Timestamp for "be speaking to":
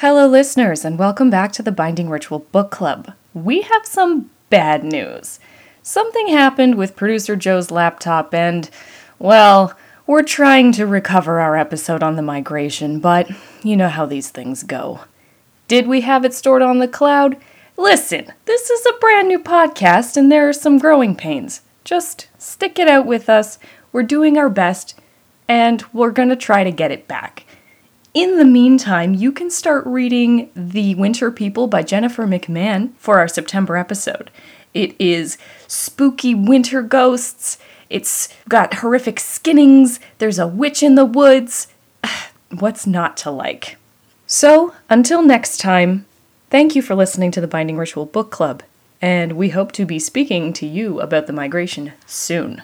49.84-50.64